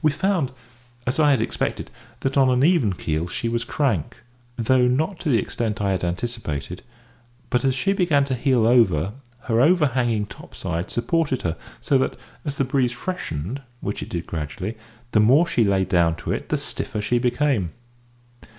[0.00, 0.50] We found,
[1.06, 1.90] as I had expected,
[2.20, 4.16] that on an even keel she was crank,
[4.56, 6.80] though not to the extent I had anticipated;
[7.50, 12.56] but as she began to heel over her overhanging topside supported her; so that, as
[12.56, 14.78] the breeze freshened (which it did gradually),
[15.10, 17.72] the more she lay down to it the stiffer she became.